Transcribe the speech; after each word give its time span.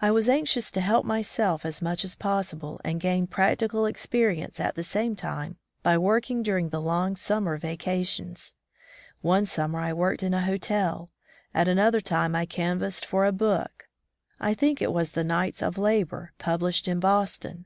I 0.00 0.10
was 0.10 0.26
anxious 0.30 0.70
to 0.70 0.80
help 0.80 1.04
myself 1.04 1.66
as 1.66 1.82
much 1.82 2.02
as 2.02 2.14
possible 2.14 2.80
and 2.82 2.98
gain 2.98 3.26
practical 3.26 3.84
experience 3.84 4.58
at 4.58 4.74
the 4.74 4.82
same 4.82 5.14
time, 5.14 5.58
by 5.82 5.98
working 5.98 6.42
during 6.42 6.70
the 6.70 6.80
long 6.80 7.14
summer 7.14 7.58
vacations. 7.58 8.54
One 9.20 9.44
summer 9.44 9.80
I 9.80 9.92
worked 9.92 10.22
in 10.22 10.32
a 10.32 10.40
hotel, 10.46 11.10
at 11.52 11.68
another 11.68 12.00
time 12.00 12.34
I 12.34 12.46
canvassed 12.46 13.04
for 13.04 13.26
a 13.26 13.32
book, 13.32 13.86
I 14.40 14.54
think 14.54 14.80
it 14.80 14.94
was 14.94 15.10
the 15.10 15.24
"Knights 15.24 15.60
of 15.62 15.76
Labor," 15.76 16.30
69 16.30 16.30
From 16.30 16.30
the 16.30 16.30
Deep 16.30 16.30
Woods 16.30 16.38
to 16.38 16.44
Civilization 16.44 16.44
published 16.44 16.88
in 16.88 17.60
Bostx)n. 17.60 17.64